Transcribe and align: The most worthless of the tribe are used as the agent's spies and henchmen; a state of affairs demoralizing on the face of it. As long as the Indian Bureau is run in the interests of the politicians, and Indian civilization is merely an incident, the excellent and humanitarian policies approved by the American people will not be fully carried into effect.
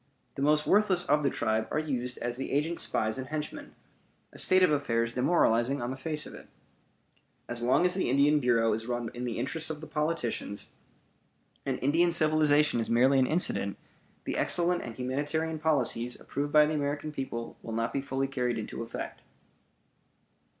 The 0.33 0.41
most 0.41 0.65
worthless 0.65 1.03
of 1.05 1.21
the 1.21 1.29
tribe 1.29 1.67
are 1.69 1.77
used 1.77 2.17
as 2.17 2.35
the 2.37 2.51
agent's 2.53 2.81
spies 2.81 3.19
and 3.19 3.27
henchmen; 3.27 3.75
a 4.33 4.39
state 4.39 4.63
of 4.63 4.71
affairs 4.71 5.13
demoralizing 5.13 5.79
on 5.79 5.91
the 5.91 5.95
face 5.95 6.25
of 6.25 6.33
it. 6.33 6.47
As 7.47 7.61
long 7.61 7.85
as 7.85 7.93
the 7.93 8.09
Indian 8.09 8.39
Bureau 8.39 8.73
is 8.73 8.87
run 8.87 9.11
in 9.13 9.25
the 9.25 9.37
interests 9.37 9.69
of 9.69 9.79
the 9.79 9.85
politicians, 9.85 10.69
and 11.67 11.77
Indian 11.83 12.11
civilization 12.11 12.79
is 12.79 12.89
merely 12.89 13.19
an 13.19 13.27
incident, 13.27 13.77
the 14.23 14.37
excellent 14.37 14.81
and 14.81 14.95
humanitarian 14.95 15.59
policies 15.59 16.19
approved 16.19 16.51
by 16.51 16.65
the 16.65 16.73
American 16.73 17.11
people 17.11 17.55
will 17.61 17.71
not 17.73 17.93
be 17.93 18.01
fully 18.01 18.25
carried 18.25 18.57
into 18.57 18.81
effect. 18.81 19.21